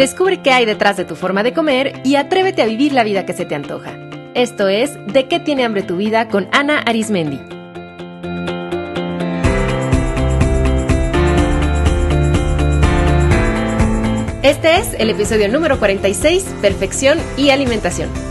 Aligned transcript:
Descubre 0.00 0.40
qué 0.40 0.50
hay 0.50 0.64
detrás 0.64 0.96
de 0.96 1.04
tu 1.04 1.14
forma 1.14 1.42
de 1.42 1.52
comer 1.52 2.00
y 2.04 2.14
atrévete 2.14 2.62
a 2.62 2.64
vivir 2.64 2.94
la 2.94 3.04
vida 3.04 3.26
que 3.26 3.34
se 3.34 3.44
te 3.44 3.54
antoja. 3.54 3.98
Esto 4.32 4.66
es 4.66 4.92
De 5.12 5.28
qué 5.28 5.40
tiene 5.40 5.62
hambre 5.62 5.82
tu 5.82 5.98
vida 5.98 6.26
con 6.28 6.48
Ana 6.52 6.78
Arismendi. 6.78 7.38
Este 14.42 14.76
es 14.78 14.94
el 14.98 15.10
episodio 15.10 15.50
número 15.50 15.78
46, 15.78 16.46
Perfección 16.62 17.18
y 17.36 17.50
Alimentación. 17.50 18.29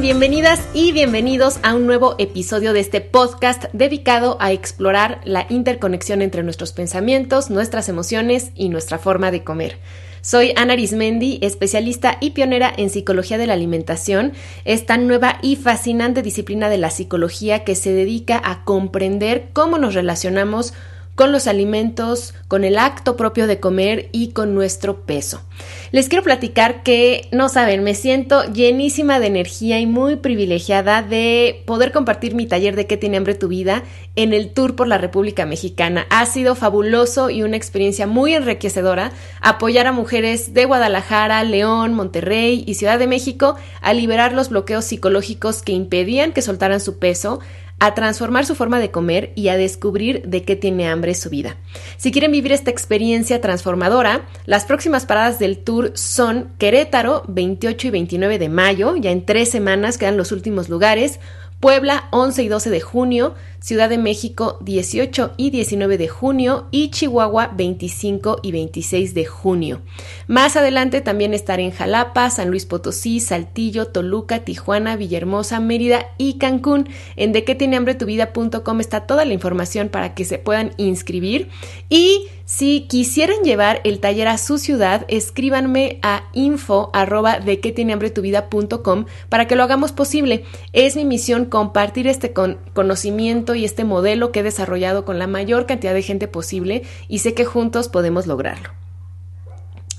Bienvenidas 0.00 0.60
y 0.74 0.92
bienvenidos 0.92 1.58
a 1.62 1.74
un 1.74 1.86
nuevo 1.86 2.16
episodio 2.18 2.74
de 2.74 2.80
este 2.80 3.00
podcast 3.00 3.64
dedicado 3.72 4.36
a 4.40 4.52
explorar 4.52 5.22
la 5.24 5.46
interconexión 5.48 6.20
entre 6.20 6.42
nuestros 6.42 6.74
pensamientos, 6.74 7.48
nuestras 7.48 7.88
emociones 7.88 8.50
y 8.54 8.68
nuestra 8.68 8.98
forma 8.98 9.30
de 9.30 9.42
comer. 9.42 9.78
Soy 10.20 10.52
Ana 10.54 10.74
Arismendi, 10.74 11.38
especialista 11.40 12.18
y 12.20 12.32
pionera 12.32 12.70
en 12.76 12.90
psicología 12.90 13.38
de 13.38 13.46
la 13.46 13.54
alimentación, 13.54 14.34
esta 14.66 14.98
nueva 14.98 15.38
y 15.40 15.56
fascinante 15.56 16.20
disciplina 16.20 16.68
de 16.68 16.78
la 16.78 16.90
psicología 16.90 17.64
que 17.64 17.74
se 17.74 17.92
dedica 17.92 18.40
a 18.44 18.64
comprender 18.64 19.48
cómo 19.54 19.78
nos 19.78 19.94
relacionamos 19.94 20.74
con 21.16 21.32
los 21.32 21.48
alimentos, 21.48 22.34
con 22.46 22.62
el 22.62 22.78
acto 22.78 23.16
propio 23.16 23.48
de 23.48 23.58
comer 23.58 24.08
y 24.12 24.28
con 24.28 24.54
nuestro 24.54 25.00
peso. 25.04 25.42
Les 25.90 26.08
quiero 26.08 26.22
platicar 26.22 26.82
que, 26.82 27.26
no 27.32 27.48
saben, 27.48 27.82
me 27.82 27.94
siento 27.94 28.44
llenísima 28.52 29.18
de 29.18 29.28
energía 29.28 29.80
y 29.80 29.86
muy 29.86 30.16
privilegiada 30.16 31.02
de 31.02 31.62
poder 31.66 31.90
compartir 31.90 32.34
mi 32.34 32.46
taller 32.46 32.76
de 32.76 32.86
qué 32.86 32.98
tiene 32.98 33.16
hambre 33.16 33.34
tu 33.34 33.48
vida 33.48 33.82
en 34.14 34.34
el 34.34 34.52
tour 34.52 34.76
por 34.76 34.88
la 34.88 34.98
República 34.98 35.46
Mexicana. 35.46 36.06
Ha 36.10 36.26
sido 36.26 36.54
fabuloso 36.54 37.30
y 37.30 37.42
una 37.42 37.56
experiencia 37.56 38.06
muy 38.06 38.34
enriquecedora 38.34 39.10
apoyar 39.40 39.86
a 39.86 39.92
mujeres 39.92 40.52
de 40.52 40.66
Guadalajara, 40.66 41.42
León, 41.44 41.94
Monterrey 41.94 42.62
y 42.66 42.74
Ciudad 42.74 42.98
de 42.98 43.06
México 43.06 43.56
a 43.80 43.94
liberar 43.94 44.34
los 44.34 44.50
bloqueos 44.50 44.84
psicológicos 44.84 45.62
que 45.62 45.72
impedían 45.72 46.32
que 46.32 46.42
soltaran 46.42 46.80
su 46.80 46.98
peso 46.98 47.40
a 47.78 47.94
transformar 47.94 48.46
su 48.46 48.54
forma 48.54 48.78
de 48.78 48.90
comer 48.90 49.32
y 49.34 49.48
a 49.48 49.56
descubrir 49.56 50.22
de 50.22 50.44
qué 50.44 50.56
tiene 50.56 50.88
hambre 50.88 51.14
su 51.14 51.28
vida. 51.28 51.56
Si 51.98 52.10
quieren 52.10 52.32
vivir 52.32 52.52
esta 52.52 52.70
experiencia 52.70 53.40
transformadora, 53.40 54.26
las 54.46 54.64
próximas 54.64 55.04
paradas 55.04 55.38
del 55.38 55.58
tour 55.58 55.92
son 55.94 56.52
Querétaro, 56.58 57.24
28 57.28 57.88
y 57.88 57.90
29 57.90 58.38
de 58.38 58.48
mayo, 58.48 58.96
ya 58.96 59.10
en 59.10 59.26
tres 59.26 59.50
semanas 59.50 59.98
quedan 59.98 60.16
los 60.16 60.32
últimos 60.32 60.70
lugares, 60.70 61.20
Puebla 61.60 62.08
11 62.10 62.42
y 62.42 62.48
12 62.48 62.70
de 62.70 62.80
junio, 62.80 63.34
Ciudad 63.60 63.88
de 63.88 63.98
México 63.98 64.58
18 64.60 65.32
y 65.36 65.50
19 65.50 65.98
de 65.98 66.06
junio 66.06 66.68
y 66.70 66.90
Chihuahua 66.90 67.52
25 67.56 68.38
y 68.42 68.52
26 68.52 69.14
de 69.14 69.24
junio. 69.24 69.82
Más 70.28 70.56
adelante 70.56 71.00
también 71.00 71.34
estaré 71.34 71.64
en 71.64 71.72
Jalapa, 71.72 72.30
San 72.30 72.50
Luis 72.50 72.66
Potosí, 72.66 73.18
Saltillo, 73.20 73.88
Toluca, 73.88 74.44
Tijuana, 74.44 74.96
Villahermosa, 74.96 75.58
Mérida 75.58 76.06
y 76.18 76.34
Cancún. 76.34 76.88
En 77.16 77.32
de 77.32 77.44
qué 77.44 77.54
tiene 77.54 77.76
hambre 77.76 77.94
tu 77.94 78.06
vida.com 78.06 78.80
está 78.80 79.06
toda 79.06 79.24
la 79.24 79.32
información 79.32 79.88
para 79.88 80.14
que 80.14 80.24
se 80.24 80.38
puedan 80.38 80.72
inscribir 80.76 81.48
y 81.88 82.28
si 82.46 82.82
quisieran 82.82 83.42
llevar 83.42 83.80
el 83.82 83.98
taller 83.98 84.28
a 84.28 84.38
su 84.38 84.58
ciudad, 84.58 85.04
escríbanme 85.08 85.98
a 86.02 86.22
info 86.32 86.90
arroba 86.92 87.40
de 87.40 87.58
qué 87.58 87.72
tiene 87.72 87.92
hambre 87.92 88.10
tu 88.10 88.22
vida.com 88.22 89.06
para 89.28 89.48
que 89.48 89.56
lo 89.56 89.64
hagamos 89.64 89.90
posible. 89.90 90.44
Es 90.72 90.94
mi 90.94 91.04
misión 91.04 91.46
compartir 91.46 92.06
este 92.06 92.32
conocimiento 92.32 93.56
y 93.56 93.64
este 93.64 93.82
modelo 93.82 94.30
que 94.30 94.40
he 94.40 94.42
desarrollado 94.44 95.04
con 95.04 95.18
la 95.18 95.26
mayor 95.26 95.66
cantidad 95.66 95.92
de 95.92 96.02
gente 96.02 96.28
posible 96.28 96.84
y 97.08 97.18
sé 97.18 97.34
que 97.34 97.44
juntos 97.44 97.88
podemos 97.88 98.28
lograrlo. 98.28 98.70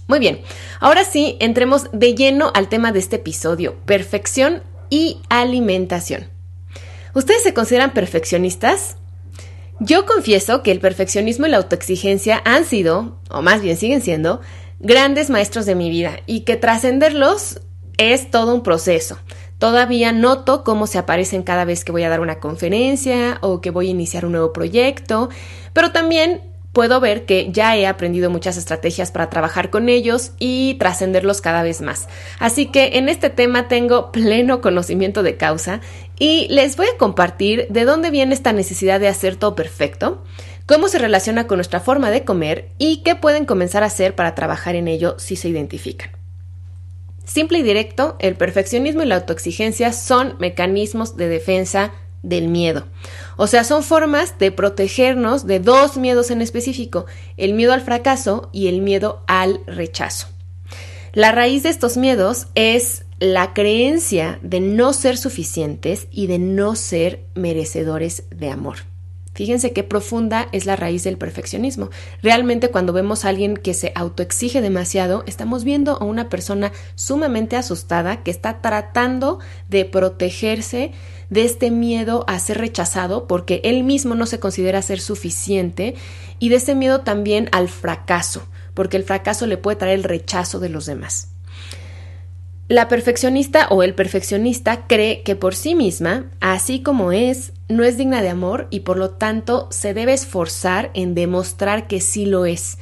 Muy 0.07 0.19
bien, 0.19 0.39
ahora 0.79 1.03
sí, 1.03 1.35
entremos 1.41 1.89
de 1.91 2.15
lleno 2.15 2.51
al 2.53 2.69
tema 2.69 2.93
de 2.93 2.99
este 2.99 3.17
episodio, 3.17 3.75
perfección 3.85 4.63
y 4.89 5.19
alimentación. 5.27 6.29
¿Ustedes 7.13 7.43
se 7.43 7.53
consideran 7.53 7.91
perfeccionistas? 7.91 8.95
Yo 9.79 10.05
confieso 10.05 10.63
que 10.63 10.71
el 10.71 10.79
perfeccionismo 10.79 11.45
y 11.45 11.49
la 11.49 11.57
autoexigencia 11.57 12.41
han 12.45 12.65
sido, 12.65 13.19
o 13.29 13.41
más 13.41 13.61
bien 13.61 13.77
siguen 13.77 14.01
siendo, 14.01 14.41
grandes 14.79 15.29
maestros 15.29 15.65
de 15.65 15.75
mi 15.75 15.89
vida 15.89 16.19
y 16.25 16.41
que 16.41 16.55
trascenderlos 16.55 17.61
es 17.97 18.31
todo 18.31 18.55
un 18.55 18.63
proceso. 18.63 19.19
Todavía 19.59 20.11
noto 20.11 20.63
cómo 20.63 20.85
se 20.85 20.99
aparecen 20.99 21.43
cada 21.43 21.65
vez 21.65 21.83
que 21.83 21.91
voy 21.91 22.03
a 22.03 22.09
dar 22.09 22.21
una 22.21 22.39
conferencia 22.39 23.39
o 23.41 23.59
que 23.61 23.71
voy 23.71 23.87
a 23.87 23.91
iniciar 23.91 24.25
un 24.25 24.33
nuevo 24.33 24.53
proyecto, 24.53 25.29
pero 25.73 25.91
también 25.91 26.46
puedo 26.77 26.99
ver 26.99 27.25
que 27.25 27.49
ya 27.51 27.75
he 27.75 27.87
aprendido 27.87 28.29
muchas 28.29 28.55
estrategias 28.55 29.09
para 29.09 29.31
trabajar 29.31 29.71
con 29.71 29.89
ellos 29.89 30.33
y 30.37 30.75
trascenderlos 30.75 31.41
cada 31.41 31.63
vez 31.63 31.81
más. 31.81 32.07
Así 32.37 32.67
que 32.67 32.99
en 32.99 33.09
este 33.09 33.31
tema 33.31 33.67
tengo 33.67 34.11
pleno 34.11 34.61
conocimiento 34.61 35.23
de 35.23 35.37
causa 35.37 35.81
y 36.19 36.47
les 36.51 36.77
voy 36.77 36.85
a 36.85 36.97
compartir 36.99 37.65
de 37.71 37.83
dónde 37.83 38.11
viene 38.11 38.35
esta 38.35 38.53
necesidad 38.53 38.99
de 38.99 39.07
hacer 39.07 39.37
todo 39.37 39.55
perfecto, 39.55 40.23
cómo 40.67 40.87
se 40.87 40.99
relaciona 40.99 41.47
con 41.47 41.57
nuestra 41.57 41.79
forma 41.79 42.11
de 42.11 42.23
comer 42.23 42.69
y 42.77 42.97
qué 42.97 43.15
pueden 43.15 43.45
comenzar 43.45 43.81
a 43.81 43.87
hacer 43.87 44.13
para 44.13 44.35
trabajar 44.35 44.75
en 44.75 44.87
ello 44.87 45.15
si 45.17 45.35
se 45.35 45.49
identifican. 45.49 46.11
Simple 47.25 47.57
y 47.57 47.63
directo, 47.63 48.17
el 48.19 48.35
perfeccionismo 48.35 49.01
y 49.01 49.07
la 49.07 49.15
autoexigencia 49.15 49.93
son 49.93 50.35
mecanismos 50.37 51.17
de 51.17 51.27
defensa 51.27 51.91
del 52.23 52.47
miedo. 52.47 52.87
O 53.35 53.47
sea, 53.47 53.63
son 53.63 53.83
formas 53.83 54.37
de 54.39 54.51
protegernos 54.51 55.45
de 55.45 55.59
dos 55.59 55.97
miedos 55.97 56.31
en 56.31 56.41
específico, 56.41 57.05
el 57.37 57.53
miedo 57.53 57.73
al 57.73 57.81
fracaso 57.81 58.49
y 58.51 58.67
el 58.67 58.81
miedo 58.81 59.23
al 59.27 59.61
rechazo. 59.67 60.27
La 61.13 61.31
raíz 61.31 61.63
de 61.63 61.69
estos 61.69 61.97
miedos 61.97 62.47
es 62.55 63.05
la 63.19 63.53
creencia 63.53 64.39
de 64.43 64.59
no 64.59 64.93
ser 64.93 65.17
suficientes 65.17 66.07
y 66.11 66.27
de 66.27 66.37
no 66.37 66.75
ser 66.75 67.25
merecedores 67.33 68.23
de 68.29 68.51
amor. 68.51 68.77
Fíjense 69.37 69.71
qué 69.71 69.83
profunda 69.83 70.47
es 70.51 70.65
la 70.65 70.75
raíz 70.75 71.03
del 71.03 71.19
perfeccionismo. 71.19 71.91
Realmente 72.23 72.69
cuando 72.69 72.91
vemos 72.91 73.23
a 73.23 73.29
alguien 73.29 73.55
que 73.55 73.75
se 73.75 73.91
autoexige 73.93 74.61
demasiado, 74.61 75.23
estamos 75.27 75.63
viendo 75.63 76.01
a 76.01 76.05
una 76.05 76.27
persona 76.27 76.71
sumamente 76.95 77.55
asustada 77.55 78.23
que 78.23 78.31
está 78.31 78.61
tratando 78.61 79.37
de 79.69 79.85
protegerse 79.85 80.91
de 81.29 81.43
este 81.43 81.71
miedo 81.71 82.23
a 82.27 82.39
ser 82.39 82.57
rechazado 82.57 83.27
porque 83.27 83.61
él 83.63 83.83
mismo 83.83 84.15
no 84.15 84.25
se 84.25 84.39
considera 84.39 84.81
ser 84.81 84.99
suficiente 84.99 85.95
y 86.39 86.49
de 86.49 86.55
ese 86.57 86.75
miedo 86.75 87.01
también 87.01 87.49
al 87.51 87.67
fracaso, 87.67 88.47
porque 88.73 88.97
el 88.97 89.03
fracaso 89.03 89.47
le 89.47 89.57
puede 89.57 89.77
traer 89.77 89.99
el 89.99 90.03
rechazo 90.03 90.59
de 90.59 90.69
los 90.69 90.85
demás. 90.85 91.29
La 92.69 92.89
perfeccionista 92.89 93.67
o 93.69 93.81
el 93.81 93.95
perfeccionista 93.95 94.87
cree 94.87 95.23
que 95.23 95.37
por 95.37 95.55
sí 95.55 95.73
misma, 95.73 96.25
así 96.41 96.81
como 96.81 97.13
es, 97.13 97.53
no 97.69 97.83
es 97.83 97.97
digna 97.97 98.21
de 98.21 98.29
amor 98.29 98.67
y 98.69 98.81
por 98.81 98.97
lo 98.97 99.11
tanto 99.11 99.69
se 99.71 99.93
debe 99.93 100.13
esforzar 100.13 100.91
en 100.93 101.15
demostrar 101.15 101.87
que 101.87 102.01
sí 102.01 102.25
lo 102.25 102.45
es 102.45 102.77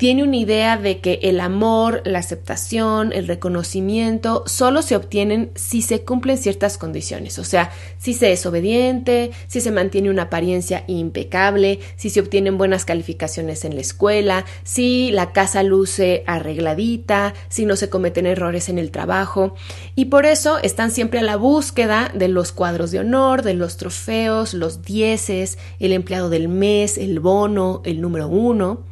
tiene 0.00 0.22
una 0.22 0.38
idea 0.38 0.78
de 0.78 1.00
que 1.00 1.20
el 1.24 1.40
amor, 1.40 2.00
la 2.06 2.20
aceptación, 2.20 3.12
el 3.12 3.28
reconocimiento 3.28 4.44
solo 4.46 4.80
se 4.80 4.96
obtienen 4.96 5.50
si 5.56 5.82
se 5.82 6.04
cumplen 6.04 6.38
ciertas 6.38 6.78
condiciones, 6.78 7.38
o 7.38 7.44
sea, 7.44 7.70
si 7.98 8.14
se 8.14 8.32
es 8.32 8.46
obediente, 8.46 9.30
si 9.46 9.60
se 9.60 9.70
mantiene 9.70 10.08
una 10.08 10.22
apariencia 10.22 10.84
impecable, 10.86 11.80
si 11.96 12.08
se 12.08 12.20
obtienen 12.20 12.56
buenas 12.56 12.86
calificaciones 12.86 13.66
en 13.66 13.74
la 13.74 13.82
escuela, 13.82 14.46
si 14.62 15.10
la 15.10 15.32
casa 15.32 15.62
luce 15.62 16.24
arregladita, 16.26 17.34
si 17.50 17.66
no 17.66 17.76
se 17.76 17.90
cometen 17.90 18.24
errores 18.24 18.70
en 18.70 18.78
el 18.78 18.90
trabajo, 18.90 19.54
y 19.96 20.06
por 20.06 20.24
eso 20.24 20.56
están 20.62 20.92
siempre 20.92 21.20
a 21.20 21.24
la 21.24 21.36
búsqueda 21.36 22.10
de 22.14 22.28
los 22.28 22.52
cuadros 22.52 22.90
de 22.90 23.00
honor, 23.00 23.42
de 23.42 23.52
los 23.52 23.76
trofeos, 23.76 24.54
los 24.54 24.80
dieces, 24.80 25.58
el 25.78 25.92
empleado 25.92 26.30
del 26.30 26.48
mes, 26.48 26.96
el 26.96 27.20
bono, 27.20 27.82
el 27.84 28.00
número 28.00 28.28
uno. 28.28 28.88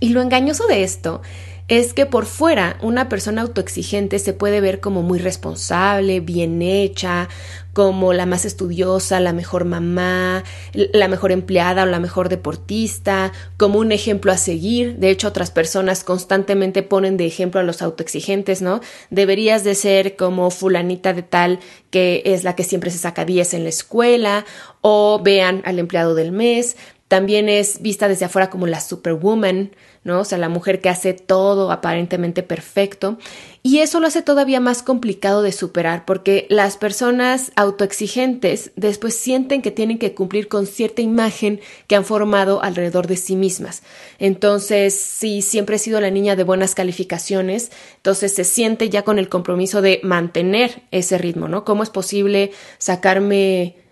Y 0.00 0.10
lo 0.10 0.22
engañoso 0.22 0.66
de 0.66 0.82
esto 0.82 1.22
es 1.68 1.94
que 1.94 2.06
por 2.06 2.26
fuera 2.26 2.78
una 2.80 3.08
persona 3.08 3.42
autoexigente 3.42 4.20
se 4.20 4.32
puede 4.32 4.60
ver 4.60 4.78
como 4.80 5.02
muy 5.02 5.18
responsable, 5.18 6.20
bien 6.20 6.62
hecha, 6.62 7.28
como 7.72 8.12
la 8.12 8.24
más 8.24 8.44
estudiosa, 8.44 9.18
la 9.18 9.32
mejor 9.32 9.64
mamá, 9.64 10.44
la 10.72 11.08
mejor 11.08 11.32
empleada 11.32 11.82
o 11.82 11.86
la 11.86 11.98
mejor 11.98 12.28
deportista, 12.28 13.32
como 13.56 13.80
un 13.80 13.90
ejemplo 13.90 14.30
a 14.30 14.36
seguir. 14.36 14.96
De 14.96 15.10
hecho, 15.10 15.28
otras 15.28 15.50
personas 15.50 16.04
constantemente 16.04 16.82
ponen 16.82 17.16
de 17.16 17.26
ejemplo 17.26 17.60
a 17.60 17.64
los 17.64 17.82
autoexigentes, 17.82 18.62
¿no? 18.62 18.80
Deberías 19.10 19.64
de 19.64 19.74
ser 19.74 20.16
como 20.16 20.50
fulanita 20.50 21.12
de 21.12 21.22
tal 21.22 21.58
que 21.90 22.22
es 22.24 22.44
la 22.44 22.54
que 22.54 22.64
siempre 22.64 22.90
se 22.90 22.98
saca 22.98 23.24
10 23.24 23.54
en 23.54 23.64
la 23.64 23.70
escuela 23.70 24.44
o 24.82 25.20
vean 25.22 25.62
al 25.64 25.78
empleado 25.78 26.14
del 26.14 26.30
mes 26.30 26.76
también 27.08 27.48
es 27.48 27.80
vista 27.82 28.08
desde 28.08 28.24
afuera 28.24 28.50
como 28.50 28.66
la 28.66 28.80
superwoman, 28.80 29.70
¿no? 30.02 30.20
O 30.20 30.24
sea, 30.24 30.38
la 30.38 30.48
mujer 30.48 30.80
que 30.80 30.88
hace 30.88 31.14
todo 31.14 31.70
aparentemente 31.70 32.42
perfecto. 32.42 33.18
Y 33.62 33.78
eso 33.78 34.00
lo 34.00 34.08
hace 34.08 34.22
todavía 34.22 34.58
más 34.58 34.82
complicado 34.82 35.42
de 35.42 35.52
superar 35.52 36.04
porque 36.04 36.46
las 36.50 36.76
personas 36.76 37.52
autoexigentes 37.54 38.72
después 38.74 39.16
sienten 39.16 39.62
que 39.62 39.70
tienen 39.70 39.98
que 39.98 40.14
cumplir 40.14 40.48
con 40.48 40.66
cierta 40.66 41.00
imagen 41.00 41.60
que 41.86 41.94
han 41.94 42.04
formado 42.04 42.62
alrededor 42.62 43.06
de 43.06 43.16
sí 43.16 43.36
mismas. 43.36 43.82
Entonces, 44.18 44.94
si 44.94 45.42
siempre 45.42 45.76
he 45.76 45.80
sido 45.80 46.00
la 46.00 46.10
niña 46.10 46.34
de 46.34 46.44
buenas 46.44 46.74
calificaciones, 46.74 47.70
entonces 47.96 48.34
se 48.34 48.44
siente 48.44 48.88
ya 48.88 49.02
con 49.02 49.18
el 49.18 49.28
compromiso 49.28 49.80
de 49.80 50.00
mantener 50.02 50.82
ese 50.90 51.18
ritmo, 51.18 51.46
¿no? 51.46 51.64
¿Cómo 51.64 51.84
es 51.84 51.90
posible 51.90 52.50
sacarme 52.78 53.85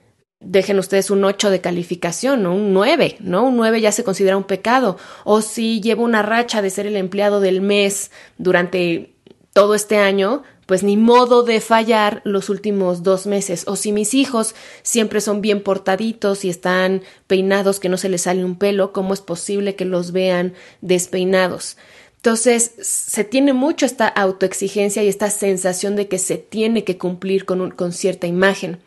dejen 0.45 0.79
ustedes 0.79 1.11
un 1.11 1.25
8 1.25 1.51
de 1.51 1.61
calificación, 1.61 2.43
¿no? 2.43 2.55
Un 2.55 2.73
9, 2.73 3.17
¿no? 3.21 3.45
Un 3.47 3.57
9 3.57 3.81
ya 3.81 3.93
se 3.93 4.05
considera 4.05 4.37
un 4.37 4.45
pecado. 4.45 4.97
O 5.25 5.41
si 5.41 5.81
llevo 5.81 6.05
una 6.05 6.23
racha 6.23 6.63
de 6.63 6.71
ser 6.71 6.87
el 6.87 6.97
empleado 6.97 7.41
del 7.41 7.61
mes 7.61 8.11
durante 8.39 9.15
todo 9.53 9.75
este 9.75 9.97
año, 9.97 10.43
pues 10.67 10.83
ni 10.83 10.97
modo 10.97 11.43
de 11.43 11.61
fallar 11.61 12.21
los 12.25 12.49
últimos 12.49 13.03
dos 13.03 13.27
meses. 13.27 13.65
O 13.67 13.77
si 13.77 13.93
mis 13.93 14.15
hijos 14.15 14.55
siempre 14.83 15.21
son 15.21 15.41
bien 15.41 15.63
portaditos 15.63 16.45
y 16.45 16.51
están 16.51 17.03
peinados, 17.27 17.81
que 17.81 17.89
no 17.89 17.97
se 17.97 18.09
les 18.09 18.23
sale 18.23 18.45
un 18.45 18.57
pelo, 18.57 18.93
¿cómo 18.93 19.15
es 19.15 19.21
posible 19.21 19.75
que 19.75 19.85
los 19.85 20.13
vean 20.13 20.55
despeinados? 20.81 21.77
Entonces, 22.17 22.73
se 22.81 23.23
tiene 23.25 23.53
mucho 23.53 23.85
esta 23.85 24.09
autoexigencia 24.09 25.03
y 25.03 25.09
esta 25.09 25.29
sensación 25.29 25.95
de 25.95 26.09
que 26.09 26.19
se 26.19 26.39
tiene 26.39 26.83
que 26.83 26.97
cumplir 26.97 27.45
con, 27.45 27.71
con 27.73 27.93
cierta 27.93 28.27
imagen. 28.27 28.79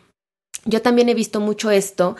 Yo 0.68 0.82
también 0.82 1.10
he 1.10 1.14
visto 1.14 1.40
mucho 1.40 1.72
esto 1.72 2.16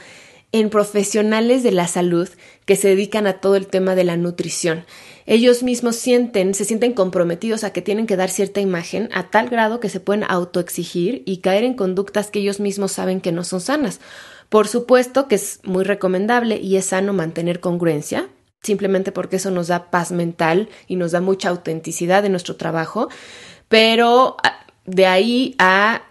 en 0.52 0.70
profesionales 0.70 1.62
de 1.62 1.72
la 1.72 1.88
salud 1.88 2.30
que 2.66 2.76
se 2.76 2.88
dedican 2.88 3.28
a 3.28 3.40
todo 3.42 3.56
el 3.56 3.68
tema 3.68 3.96
de 3.96 4.06
la 4.06 4.18
nutrición. 4.18 4.86
Ellos 5.26 5.62
mismos 5.62 5.98
sienten, 5.98 6.54
se 6.54 6.64
sienten 6.64 6.94
comprometidos 6.94 7.66
a 7.66 7.74
que 7.74 7.82
tienen 7.82 8.08
que 8.08 8.16
dar 8.16 8.30
cierta 8.30 8.62
imagen 8.62 9.10
a 9.14 9.30
tal 9.30 9.50
grado 9.50 9.82
que 9.82 9.90
se 9.90 10.00
pueden 10.00 10.24
autoexigir 10.24 11.24
y 11.26 11.38
caer 11.38 11.66
en 11.66 11.74
conductas 11.74 12.32
que 12.32 12.40
ellos 12.40 12.62
mismos 12.62 12.94
saben 12.94 13.20
que 13.20 13.34
no 13.34 13.44
son 13.44 13.60
sanas. 13.60 14.00
Por 14.48 14.70
supuesto 14.70 15.28
que 15.28 15.36
es 15.36 15.60
muy 15.64 15.84
recomendable 15.84 16.58
y 16.58 16.78
es 16.78 16.86
sano 16.86 17.12
mantener 17.12 17.60
congruencia, 17.60 18.30
simplemente 18.64 19.12
porque 19.12 19.36
eso 19.36 19.52
nos 19.52 19.68
da 19.68 19.92
paz 19.92 20.14
mental 20.14 20.70
y 20.88 20.96
nos 20.96 21.12
da 21.12 21.20
mucha 21.20 21.50
autenticidad 21.50 22.24
en 22.26 22.32
nuestro 22.32 22.56
trabajo, 22.56 23.10
pero 23.68 24.38
ah, 24.44 24.66
de 24.86 25.06
ahí 25.06 25.56
a 25.60 26.04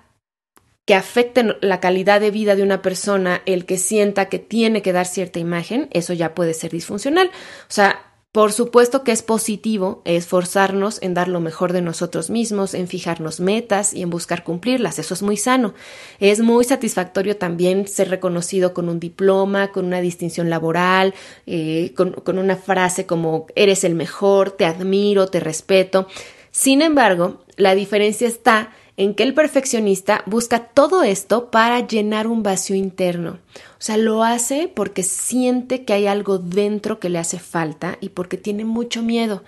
que 0.86 0.94
afecten 0.94 1.56
la 1.60 1.80
calidad 1.80 2.20
de 2.20 2.30
vida 2.30 2.54
de 2.54 2.62
una 2.62 2.80
persona, 2.80 3.42
el 3.44 3.66
que 3.66 3.76
sienta 3.76 4.28
que 4.28 4.38
tiene 4.38 4.82
que 4.82 4.92
dar 4.92 5.06
cierta 5.06 5.40
imagen, 5.40 5.88
eso 5.92 6.12
ya 6.12 6.34
puede 6.34 6.54
ser 6.54 6.70
disfuncional. 6.70 7.26
O 7.26 7.72
sea, 7.72 8.06
por 8.30 8.52
supuesto 8.52 9.02
que 9.02 9.12
es 9.12 9.22
positivo 9.22 10.02
esforzarnos 10.04 11.02
en 11.02 11.14
dar 11.14 11.26
lo 11.26 11.40
mejor 11.40 11.72
de 11.72 11.80
nosotros 11.80 12.30
mismos, 12.30 12.74
en 12.74 12.86
fijarnos 12.86 13.40
metas 13.40 13.94
y 13.94 14.02
en 14.02 14.10
buscar 14.10 14.44
cumplirlas. 14.44 14.98
Eso 14.98 15.14
es 15.14 15.22
muy 15.22 15.36
sano. 15.36 15.74
Es 16.20 16.40
muy 16.40 16.64
satisfactorio 16.64 17.36
también 17.36 17.88
ser 17.88 18.10
reconocido 18.10 18.72
con 18.72 18.88
un 18.88 19.00
diploma, 19.00 19.72
con 19.72 19.86
una 19.86 20.02
distinción 20.02 20.50
laboral, 20.50 21.14
eh, 21.46 21.94
con, 21.96 22.12
con 22.12 22.38
una 22.38 22.56
frase 22.56 23.06
como 23.06 23.46
eres 23.56 23.82
el 23.84 23.94
mejor, 23.94 24.50
te 24.50 24.66
admiro, 24.66 25.28
te 25.28 25.40
respeto. 25.40 26.06
Sin 26.52 26.82
embargo, 26.82 27.40
la 27.56 27.74
diferencia 27.74 28.28
está 28.28 28.70
en 28.96 29.14
que 29.14 29.22
el 29.22 29.34
perfeccionista 29.34 30.22
busca 30.26 30.60
todo 30.68 31.02
esto 31.02 31.50
para 31.50 31.86
llenar 31.86 32.26
un 32.26 32.42
vacío 32.42 32.76
interno. 32.76 33.38
O 33.78 33.80
sea, 33.80 33.96
lo 33.96 34.24
hace 34.24 34.70
porque 34.72 35.02
siente 35.02 35.84
que 35.84 35.92
hay 35.92 36.06
algo 36.06 36.38
dentro 36.38 36.98
que 36.98 37.10
le 37.10 37.18
hace 37.18 37.38
falta 37.38 37.98
y 38.00 38.10
porque 38.10 38.36
tiene 38.36 38.64
mucho 38.64 39.02
miedo. 39.02 39.44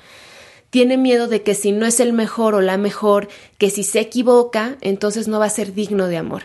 Tiene 0.70 0.98
miedo 0.98 1.28
de 1.28 1.42
que 1.42 1.54
si 1.54 1.72
no 1.72 1.86
es 1.86 1.98
el 1.98 2.12
mejor 2.12 2.54
o 2.54 2.60
la 2.60 2.76
mejor, 2.76 3.28
que 3.56 3.70
si 3.70 3.84
se 3.84 4.00
equivoca, 4.00 4.76
entonces 4.82 5.26
no 5.26 5.38
va 5.38 5.46
a 5.46 5.50
ser 5.50 5.72
digno 5.72 6.08
de 6.08 6.18
amor. 6.18 6.42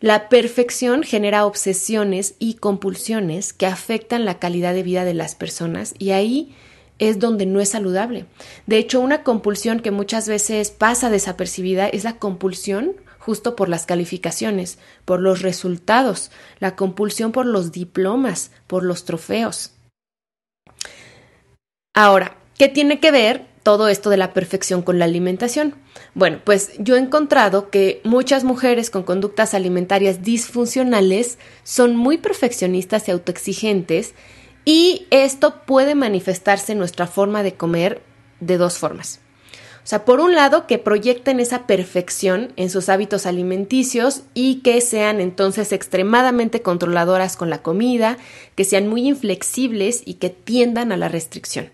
La 0.00 0.30
perfección 0.30 1.02
genera 1.02 1.44
obsesiones 1.44 2.34
y 2.38 2.54
compulsiones 2.54 3.52
que 3.52 3.66
afectan 3.66 4.24
la 4.24 4.38
calidad 4.38 4.72
de 4.72 4.82
vida 4.82 5.04
de 5.04 5.12
las 5.12 5.34
personas 5.34 5.94
y 5.98 6.12
ahí 6.12 6.54
es 7.00 7.18
donde 7.18 7.46
no 7.46 7.60
es 7.60 7.70
saludable. 7.70 8.26
De 8.66 8.78
hecho, 8.78 9.00
una 9.00 9.24
compulsión 9.24 9.80
que 9.80 9.90
muchas 9.90 10.28
veces 10.28 10.70
pasa 10.70 11.10
desapercibida 11.10 11.88
es 11.88 12.04
la 12.04 12.18
compulsión 12.18 12.94
justo 13.18 13.56
por 13.56 13.68
las 13.68 13.86
calificaciones, 13.86 14.78
por 15.04 15.20
los 15.20 15.42
resultados, 15.42 16.30
la 16.58 16.76
compulsión 16.76 17.32
por 17.32 17.46
los 17.46 17.72
diplomas, 17.72 18.52
por 18.66 18.84
los 18.84 19.04
trofeos. 19.04 19.72
Ahora, 21.94 22.36
¿qué 22.56 22.68
tiene 22.68 23.00
que 23.00 23.10
ver 23.10 23.46
todo 23.62 23.88
esto 23.88 24.10
de 24.10 24.16
la 24.16 24.32
perfección 24.32 24.82
con 24.82 24.98
la 24.98 25.04
alimentación? 25.04 25.74
Bueno, 26.14 26.40
pues 26.44 26.72
yo 26.78 26.96
he 26.96 26.98
encontrado 26.98 27.70
que 27.70 28.00
muchas 28.04 28.44
mujeres 28.44 28.90
con 28.90 29.02
conductas 29.02 29.54
alimentarias 29.54 30.22
disfuncionales 30.22 31.38
son 31.62 31.96
muy 31.96 32.18
perfeccionistas 32.18 33.08
y 33.08 33.10
autoexigentes 33.10 34.14
y 34.70 35.08
esto 35.10 35.62
puede 35.66 35.96
manifestarse 35.96 36.70
en 36.70 36.78
nuestra 36.78 37.08
forma 37.08 37.42
de 37.42 37.54
comer 37.54 38.02
de 38.38 38.56
dos 38.56 38.78
formas. 38.78 39.18
O 39.82 39.86
sea, 39.90 40.04
por 40.04 40.20
un 40.20 40.36
lado, 40.36 40.68
que 40.68 40.78
proyecten 40.78 41.40
esa 41.40 41.66
perfección 41.66 42.52
en 42.54 42.70
sus 42.70 42.88
hábitos 42.88 43.26
alimenticios 43.26 44.22
y 44.32 44.60
que 44.60 44.80
sean 44.80 45.20
entonces 45.20 45.72
extremadamente 45.72 46.62
controladoras 46.62 47.36
con 47.36 47.50
la 47.50 47.62
comida, 47.62 48.16
que 48.54 48.62
sean 48.62 48.86
muy 48.86 49.08
inflexibles 49.08 50.02
y 50.04 50.14
que 50.14 50.30
tiendan 50.30 50.92
a 50.92 50.96
la 50.96 51.08
restricción. 51.08 51.70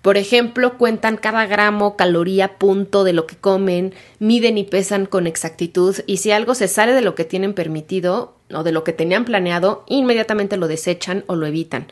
Por 0.00 0.16
ejemplo, 0.16 0.78
cuentan 0.78 1.18
cada 1.18 1.44
gramo, 1.44 1.98
caloría, 1.98 2.56
punto 2.56 3.04
de 3.04 3.12
lo 3.12 3.26
que 3.26 3.36
comen, 3.36 3.92
miden 4.20 4.56
y 4.56 4.64
pesan 4.64 5.04
con 5.04 5.26
exactitud 5.26 5.96
y 6.06 6.16
si 6.16 6.30
algo 6.30 6.54
se 6.54 6.66
sale 6.66 6.94
de 6.94 7.02
lo 7.02 7.14
que 7.14 7.24
tienen 7.24 7.52
permitido 7.52 8.36
o 8.50 8.62
de 8.62 8.72
lo 8.72 8.84
que 8.84 8.94
tenían 8.94 9.26
planeado, 9.26 9.84
inmediatamente 9.86 10.56
lo 10.56 10.66
desechan 10.66 11.24
o 11.26 11.36
lo 11.36 11.44
evitan. 11.44 11.88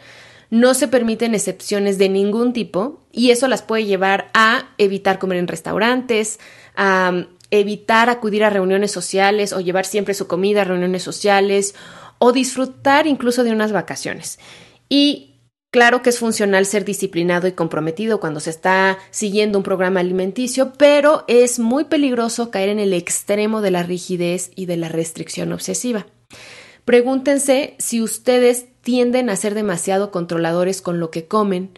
No 0.50 0.74
se 0.74 0.88
permiten 0.88 1.34
excepciones 1.34 1.98
de 1.98 2.08
ningún 2.08 2.52
tipo 2.52 3.00
y 3.12 3.30
eso 3.30 3.48
las 3.48 3.62
puede 3.62 3.84
llevar 3.84 4.30
a 4.34 4.70
evitar 4.78 5.18
comer 5.18 5.38
en 5.38 5.48
restaurantes, 5.48 6.38
a 6.76 7.26
evitar 7.50 8.10
acudir 8.10 8.44
a 8.44 8.50
reuniones 8.50 8.90
sociales 8.90 9.52
o 9.52 9.60
llevar 9.60 9.86
siempre 9.86 10.14
su 10.14 10.26
comida 10.26 10.62
a 10.62 10.64
reuniones 10.64 11.02
sociales 11.02 11.74
o 12.18 12.32
disfrutar 12.32 13.06
incluso 13.06 13.44
de 13.44 13.52
unas 13.52 13.72
vacaciones. 13.72 14.38
Y 14.88 15.32
Claro 15.76 16.00
que 16.00 16.08
es 16.08 16.20
funcional 16.20 16.64
ser 16.64 16.86
disciplinado 16.86 17.48
y 17.48 17.52
comprometido 17.52 18.18
cuando 18.18 18.40
se 18.40 18.48
está 18.48 18.96
siguiendo 19.10 19.58
un 19.58 19.62
programa 19.62 20.00
alimenticio, 20.00 20.72
pero 20.78 21.24
es 21.28 21.58
muy 21.58 21.84
peligroso 21.84 22.50
caer 22.50 22.70
en 22.70 22.78
el 22.78 22.94
extremo 22.94 23.60
de 23.60 23.72
la 23.72 23.82
rigidez 23.82 24.50
y 24.56 24.64
de 24.64 24.78
la 24.78 24.88
restricción 24.88 25.52
obsesiva. 25.52 26.06
Pregúntense 26.86 27.74
si 27.78 28.00
ustedes 28.00 28.68
tienden 28.86 29.30
a 29.30 29.34
ser 29.34 29.56
demasiado 29.56 30.12
controladores 30.12 30.80
con 30.80 31.00
lo 31.00 31.10
que 31.10 31.26
comen, 31.26 31.70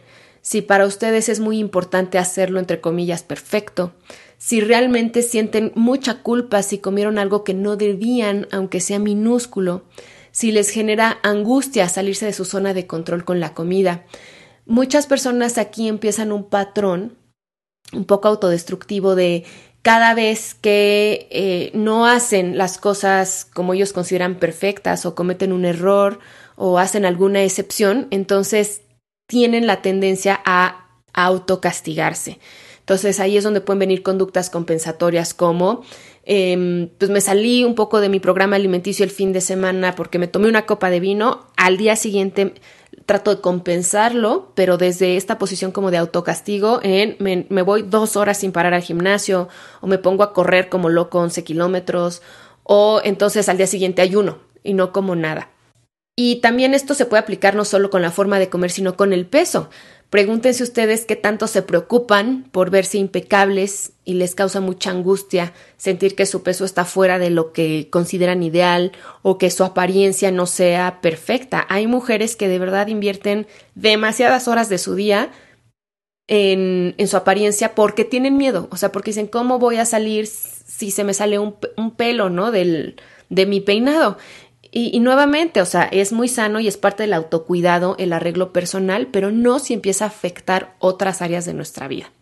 si 0.42 0.60
para 0.60 0.84
ustedes 0.84 1.30
es 1.30 1.40
muy 1.40 1.58
importante 1.58 2.18
hacerlo 2.18 2.58
entre 2.58 2.82
comillas 2.82 3.22
perfecto, 3.22 3.94
si 4.36 4.60
realmente 4.60 5.22
sienten 5.22 5.72
mucha 5.74 6.22
culpa 6.22 6.62
si 6.62 6.80
comieron 6.80 7.18
algo 7.18 7.44
que 7.44 7.54
no 7.54 7.76
debían, 7.76 8.46
aunque 8.52 8.80
sea 8.80 8.98
minúsculo, 8.98 9.84
si 10.32 10.52
les 10.52 10.68
genera 10.68 11.18
angustia 11.22 11.88
salirse 11.88 12.26
de 12.26 12.34
su 12.34 12.44
zona 12.44 12.74
de 12.74 12.86
control 12.86 13.24
con 13.24 13.40
la 13.40 13.54
comida. 13.54 14.04
Muchas 14.66 15.06
personas 15.06 15.56
aquí 15.56 15.88
empiezan 15.88 16.30
un 16.30 16.44
patrón 16.44 17.16
un 17.94 18.04
poco 18.04 18.28
autodestructivo 18.28 19.14
de 19.14 19.46
cada 19.80 20.12
vez 20.12 20.52
que 20.52 21.26
eh, 21.30 21.70
no 21.72 22.04
hacen 22.04 22.58
las 22.58 22.76
cosas 22.76 23.46
como 23.46 23.72
ellos 23.72 23.94
consideran 23.94 24.34
perfectas 24.34 25.06
o 25.06 25.14
cometen 25.14 25.54
un 25.54 25.64
error 25.64 26.18
o 26.58 26.78
hacen 26.78 27.06
alguna 27.06 27.42
excepción, 27.42 28.08
entonces 28.10 28.82
tienen 29.26 29.66
la 29.66 29.80
tendencia 29.80 30.40
a 30.44 30.88
autocastigarse. 31.14 32.38
Entonces 32.80 33.20
ahí 33.20 33.36
es 33.36 33.44
donde 33.44 33.60
pueden 33.60 33.80
venir 33.80 34.02
conductas 34.02 34.48
compensatorias 34.48 35.34
como 35.34 35.82
em, 36.24 36.88
pues 36.98 37.10
me 37.10 37.20
salí 37.20 37.62
un 37.62 37.74
poco 37.74 38.00
de 38.00 38.08
mi 38.08 38.18
programa 38.18 38.56
alimenticio 38.56 39.04
el 39.04 39.10
fin 39.10 39.32
de 39.32 39.40
semana 39.40 39.94
porque 39.94 40.18
me 40.18 40.26
tomé 40.26 40.48
una 40.48 40.64
copa 40.64 40.90
de 40.90 40.98
vino, 40.98 41.46
al 41.56 41.76
día 41.76 41.96
siguiente 41.96 42.54
trato 43.04 43.34
de 43.34 43.40
compensarlo, 43.40 44.52
pero 44.54 44.78
desde 44.78 45.16
esta 45.16 45.38
posición 45.38 45.70
como 45.70 45.90
de 45.90 45.98
autocastigo, 45.98 46.80
en 46.82 47.16
me, 47.20 47.62
voy 47.62 47.82
dos 47.82 48.16
horas 48.16 48.38
sin 48.38 48.52
parar 48.52 48.74
al 48.74 48.82
gimnasio, 48.82 49.48
o 49.80 49.86
me 49.86 49.98
pongo 49.98 50.22
a 50.22 50.32
correr 50.32 50.68
como 50.68 50.88
loco 50.88 51.18
11 51.18 51.44
kilómetros, 51.44 52.22
o 52.64 53.00
entonces 53.04 53.48
al 53.48 53.56
día 53.56 53.66
siguiente 53.66 54.02
ayuno 54.02 54.38
y 54.64 54.74
no 54.74 54.92
como 54.92 55.14
nada. 55.14 55.50
Y 56.20 56.40
también 56.40 56.74
esto 56.74 56.94
se 56.94 57.06
puede 57.06 57.20
aplicar 57.20 57.54
no 57.54 57.64
solo 57.64 57.90
con 57.90 58.02
la 58.02 58.10
forma 58.10 58.40
de 58.40 58.48
comer, 58.48 58.72
sino 58.72 58.96
con 58.96 59.12
el 59.12 59.24
peso. 59.24 59.70
Pregúntense 60.10 60.64
ustedes 60.64 61.04
qué 61.04 61.14
tanto 61.14 61.46
se 61.46 61.62
preocupan 61.62 62.48
por 62.50 62.70
verse 62.70 62.98
impecables 62.98 63.92
y 64.04 64.14
les 64.14 64.34
causa 64.34 64.60
mucha 64.60 64.90
angustia 64.90 65.52
sentir 65.76 66.16
que 66.16 66.26
su 66.26 66.42
peso 66.42 66.64
está 66.64 66.84
fuera 66.84 67.20
de 67.20 67.30
lo 67.30 67.52
que 67.52 67.86
consideran 67.88 68.42
ideal 68.42 68.90
o 69.22 69.38
que 69.38 69.48
su 69.48 69.62
apariencia 69.62 70.32
no 70.32 70.46
sea 70.46 71.00
perfecta. 71.00 71.64
Hay 71.68 71.86
mujeres 71.86 72.34
que 72.34 72.48
de 72.48 72.58
verdad 72.58 72.88
invierten 72.88 73.46
demasiadas 73.76 74.48
horas 74.48 74.68
de 74.68 74.78
su 74.78 74.96
día 74.96 75.30
en, 76.26 76.96
su 77.06 77.16
apariencia 77.16 77.76
porque 77.76 78.04
tienen 78.04 78.36
miedo, 78.36 78.66
o 78.72 78.76
sea, 78.76 78.90
porque 78.90 79.12
dicen, 79.12 79.28
¿cómo 79.28 79.60
voy 79.60 79.76
a 79.76 79.84
salir 79.84 80.26
si 80.26 80.90
se 80.90 81.04
me 81.04 81.14
sale 81.14 81.38
un, 81.38 81.54
un 81.76 81.92
pelo, 81.92 82.28
¿no? 82.28 82.50
Del, 82.50 82.96
de 83.30 83.46
mi 83.46 83.60
peinado. 83.60 84.18
Y, 84.70 85.00
nuevamente, 85.00 85.62
o 85.62 85.66
sea, 85.66 85.84
es 85.84 86.12
muy 86.12 86.28
sano 86.28 86.60
y 86.60 86.68
es 86.68 86.76
parte 86.76 87.02
del 87.02 87.14
autocuidado, 87.14 87.96
el 87.98 88.12
arreglo 88.12 88.52
personal, 88.52 89.08
pero 89.10 89.30
no 89.30 89.58
si 89.58 89.72
empieza 89.72 90.04
a 90.04 90.08
afectar 90.08 90.74
otras 90.78 91.22
áreas 91.22 91.46
de 91.46 91.54
nuestra 91.54 91.88
vida. 91.88 92.12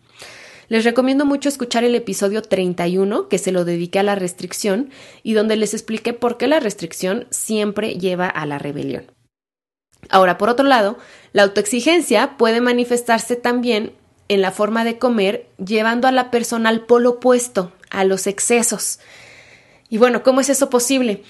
Les 0.69 0.83
recomiendo 0.83 1.25
mucho 1.25 1.49
escuchar 1.49 1.83
el 1.83 1.95
episodio 1.95 2.41
31, 2.41 3.27
que 3.27 3.37
se 3.37 3.51
lo 3.51 3.65
dediqué 3.65 3.99
a 3.99 4.03
la 4.03 4.15
restricción, 4.15 4.89
y 5.23 5.33
donde 5.33 5.55
les 5.57 5.73
expliqué 5.73 6.13
por 6.13 6.37
qué 6.37 6.47
la 6.47 6.59
restricción 6.59 7.27
siempre 7.29 7.95
lleva 7.95 8.27
a 8.27 8.45
la 8.45 8.59
rebelión. 8.59 9.11
Ahora, 10.09 10.37
por 10.37 10.49
otro 10.49 10.65
lado, 10.65 10.97
la 11.33 11.43
autoexigencia 11.43 12.37
puede 12.37 12.61
manifestarse 12.61 13.35
también 13.35 13.93
en 14.29 14.41
la 14.41 14.51
forma 14.51 14.83
de 14.83 14.97
comer, 14.97 15.47
llevando 15.57 16.07
a 16.07 16.11
la 16.11 16.31
persona 16.31 16.69
al 16.69 16.85
polo 16.85 17.11
opuesto, 17.11 17.71
a 17.89 18.03
los 18.03 18.27
excesos. 18.27 18.99
Y 19.89 19.97
bueno, 19.97 20.21
¿cómo 20.23 20.41
es 20.41 20.49
eso 20.49 20.69
posible? 20.69 21.23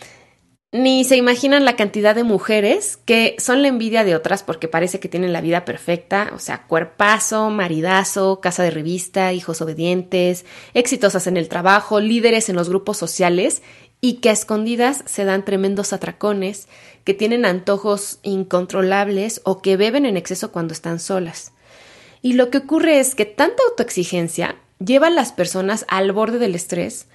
Ni 0.74 1.06
se 1.06 1.16
imaginan 1.16 1.64
la 1.64 1.78
cantidad 1.78 2.14
de 2.14 2.26
mujeres 2.26 2.98
que 2.98 3.38
son 3.40 3.62
la 3.62 3.70
envidia 3.70 4.04
de 4.04 4.16
otras 4.16 4.44
porque 4.44 4.68
parece 4.68 5.00
que 5.00 5.08
tienen 5.08 5.32
la 5.32 5.40
vida 5.40 5.64
perfecta, 5.64 6.32
o 6.36 6.40
sea, 6.40 6.68
cuerpazo, 6.68 7.50
maridazo, 7.50 8.42
casa 8.42 8.64
de 8.64 8.72
revista, 8.72 9.32
hijos 9.32 9.62
obedientes, 9.62 10.46
exitosas 10.74 11.26
en 11.26 11.38
el 11.38 11.48
trabajo, 11.48 12.02
líderes 12.02 12.50
en 12.50 12.58
los 12.58 12.68
grupos 12.68 12.98
sociales 12.98 13.62
y 14.02 14.16
que 14.16 14.30
a 14.30 14.34
escondidas 14.34 15.04
se 15.06 15.24
dan 15.24 15.46
tremendos 15.46 15.94
atracones, 15.94 16.68
que 17.06 17.14
tienen 17.14 17.46
antojos 17.46 18.20
incontrolables 18.24 19.40
o 19.46 19.62
que 19.62 19.78
beben 19.78 20.06
en 20.06 20.18
exceso 20.18 20.52
cuando 20.52 20.74
están 20.74 21.00
solas. 21.00 21.54
Y 22.22 22.34
lo 22.34 22.50
que 22.50 22.58
ocurre 22.58 23.00
es 23.00 23.16
que 23.16 23.24
tanta 23.24 23.64
autoexigencia 23.70 24.58
lleva 24.80 25.08
a 25.08 25.12
las 25.12 25.32
personas 25.32 25.86
al 25.88 26.12
borde 26.12 26.40
del 26.40 26.56
estrés, 26.56 27.08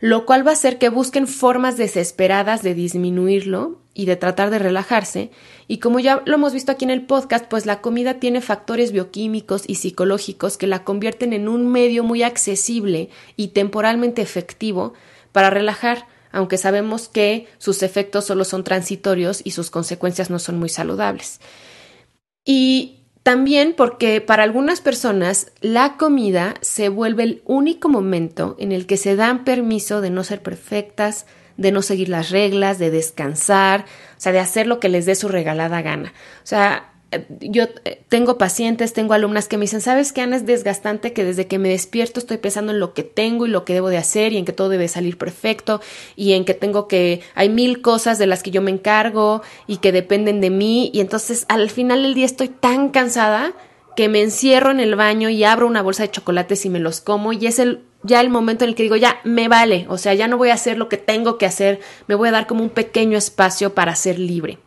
lo 0.00 0.26
cual 0.26 0.46
va 0.46 0.50
a 0.50 0.54
hacer 0.54 0.78
que 0.78 0.88
busquen 0.88 1.26
formas 1.26 1.76
desesperadas 1.76 2.62
de 2.62 2.74
disminuirlo 2.74 3.80
y 3.94 4.06
de 4.06 4.16
tratar 4.16 4.50
de 4.50 4.60
relajarse. 4.60 5.30
Y 5.66 5.78
como 5.78 5.98
ya 5.98 6.22
lo 6.24 6.34
hemos 6.34 6.52
visto 6.52 6.70
aquí 6.70 6.84
en 6.84 6.90
el 6.90 7.04
podcast, 7.04 7.46
pues 7.46 7.66
la 7.66 7.80
comida 7.80 8.20
tiene 8.20 8.40
factores 8.40 8.92
bioquímicos 8.92 9.64
y 9.66 9.74
psicológicos 9.74 10.56
que 10.56 10.68
la 10.68 10.84
convierten 10.84 11.32
en 11.32 11.48
un 11.48 11.66
medio 11.66 12.04
muy 12.04 12.22
accesible 12.22 13.10
y 13.36 13.48
temporalmente 13.48 14.22
efectivo 14.22 14.94
para 15.32 15.50
relajar, 15.50 16.06
aunque 16.30 16.58
sabemos 16.58 17.08
que 17.08 17.48
sus 17.58 17.82
efectos 17.82 18.24
solo 18.24 18.44
son 18.44 18.62
transitorios 18.62 19.40
y 19.42 19.50
sus 19.50 19.70
consecuencias 19.70 20.30
no 20.30 20.38
son 20.38 20.60
muy 20.60 20.68
saludables. 20.68 21.40
Y 22.44 22.97
también 23.28 23.74
porque 23.76 24.22
para 24.22 24.42
algunas 24.42 24.80
personas 24.80 25.52
la 25.60 25.98
comida 25.98 26.54
se 26.62 26.88
vuelve 26.88 27.24
el 27.24 27.42
único 27.44 27.90
momento 27.90 28.56
en 28.58 28.72
el 28.72 28.86
que 28.86 28.96
se 28.96 29.16
dan 29.16 29.44
permiso 29.44 30.00
de 30.00 30.08
no 30.08 30.24
ser 30.24 30.40
perfectas, 30.40 31.26
de 31.58 31.70
no 31.70 31.82
seguir 31.82 32.08
las 32.08 32.30
reglas, 32.30 32.78
de 32.78 32.90
descansar, 32.90 33.84
o 34.16 34.18
sea, 34.20 34.32
de 34.32 34.38
hacer 34.38 34.66
lo 34.66 34.80
que 34.80 34.88
les 34.88 35.04
dé 35.04 35.14
su 35.14 35.28
regalada 35.28 35.82
gana. 35.82 36.14
O 36.42 36.46
sea, 36.46 36.90
yo 37.40 37.64
eh, 37.84 38.02
tengo 38.08 38.36
pacientes, 38.36 38.92
tengo 38.92 39.14
alumnas 39.14 39.48
que 39.48 39.56
me 39.56 39.62
dicen, 39.62 39.80
¿sabes 39.80 40.12
qué, 40.12 40.20
Ana? 40.20 40.36
Es 40.36 40.46
desgastante 40.46 41.12
que 41.12 41.24
desde 41.24 41.46
que 41.46 41.58
me 41.58 41.70
despierto 41.70 42.20
estoy 42.20 42.36
pensando 42.36 42.72
en 42.72 42.80
lo 42.80 42.92
que 42.92 43.02
tengo 43.02 43.46
y 43.46 43.48
lo 43.48 43.64
que 43.64 43.74
debo 43.74 43.88
de 43.88 43.96
hacer 43.96 44.32
y 44.32 44.36
en 44.36 44.44
que 44.44 44.52
todo 44.52 44.68
debe 44.68 44.88
salir 44.88 45.16
perfecto 45.16 45.80
y 46.16 46.34
en 46.34 46.44
que 46.44 46.54
tengo 46.54 46.86
que, 46.86 47.22
hay 47.34 47.48
mil 47.48 47.80
cosas 47.80 48.18
de 48.18 48.26
las 48.26 48.42
que 48.42 48.50
yo 48.50 48.60
me 48.60 48.70
encargo 48.70 49.42
y 49.66 49.78
que 49.78 49.92
dependen 49.92 50.40
de 50.40 50.50
mí 50.50 50.90
y 50.92 51.00
entonces 51.00 51.46
al 51.48 51.70
final 51.70 52.02
del 52.02 52.14
día 52.14 52.26
estoy 52.26 52.48
tan 52.48 52.90
cansada 52.90 53.54
que 53.96 54.08
me 54.08 54.22
encierro 54.22 54.70
en 54.70 54.80
el 54.80 54.94
baño 54.94 55.30
y 55.30 55.44
abro 55.44 55.66
una 55.66 55.82
bolsa 55.82 56.02
de 56.02 56.10
chocolates 56.10 56.66
y 56.66 56.68
me 56.68 56.78
los 56.78 57.00
como 57.00 57.32
y 57.32 57.46
es 57.46 57.58
el 57.58 57.80
ya 58.02 58.20
el 58.20 58.30
momento 58.30 58.64
en 58.64 58.70
el 58.70 58.76
que 58.76 58.84
digo, 58.84 58.94
ya 58.94 59.18
me 59.24 59.48
vale, 59.48 59.86
o 59.88 59.98
sea, 59.98 60.14
ya 60.14 60.28
no 60.28 60.36
voy 60.36 60.50
a 60.50 60.54
hacer 60.54 60.78
lo 60.78 60.88
que 60.88 60.98
tengo 60.98 61.36
que 61.36 61.46
hacer, 61.46 61.80
me 62.06 62.14
voy 62.14 62.28
a 62.28 62.32
dar 62.32 62.46
como 62.46 62.62
un 62.62 62.70
pequeño 62.70 63.18
espacio 63.18 63.74
para 63.74 63.96
ser 63.96 64.20
libre. 64.20 64.58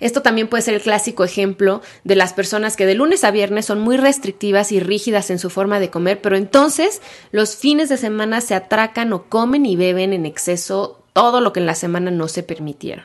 Esto 0.00 0.22
también 0.22 0.48
puede 0.48 0.62
ser 0.62 0.74
el 0.74 0.82
clásico 0.82 1.24
ejemplo 1.24 1.82
de 2.04 2.16
las 2.16 2.32
personas 2.32 2.76
que 2.76 2.86
de 2.86 2.94
lunes 2.94 3.24
a 3.24 3.30
viernes 3.30 3.66
son 3.66 3.80
muy 3.80 3.96
restrictivas 3.96 4.72
y 4.72 4.80
rígidas 4.80 5.30
en 5.30 5.38
su 5.38 5.50
forma 5.50 5.80
de 5.80 5.90
comer, 5.90 6.20
pero 6.20 6.36
entonces 6.36 7.00
los 7.30 7.56
fines 7.56 7.88
de 7.88 7.96
semana 7.96 8.40
se 8.40 8.54
atracan 8.54 9.12
o 9.12 9.24
comen 9.24 9.66
y 9.66 9.76
beben 9.76 10.12
en 10.12 10.26
exceso 10.26 11.02
todo 11.12 11.40
lo 11.40 11.52
que 11.52 11.60
en 11.60 11.66
la 11.66 11.74
semana 11.74 12.10
no 12.10 12.28
se 12.28 12.42
permitieron. 12.42 13.04